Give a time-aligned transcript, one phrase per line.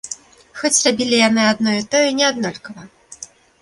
[0.61, 2.81] Хоць рабілі яны адно і тое неаднолькава.